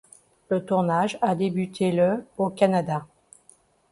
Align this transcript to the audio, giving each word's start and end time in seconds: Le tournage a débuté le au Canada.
Le 0.49 0.65
tournage 0.65 1.19
a 1.21 1.35
débuté 1.35 1.91
le 1.91 2.25
au 2.39 2.49
Canada. 2.49 3.05